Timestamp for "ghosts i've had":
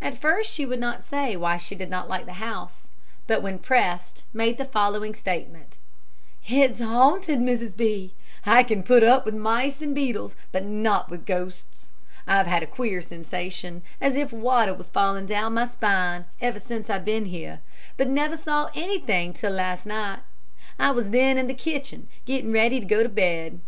11.26-12.62